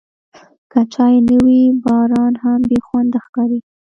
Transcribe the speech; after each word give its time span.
که 0.71 0.79
چای 0.93 1.15
نه 1.27 1.37
وي، 1.43 1.61
باران 1.83 2.33
هم 2.43 2.59
بېخونده 2.69 3.17
ښکاري. 3.25 3.59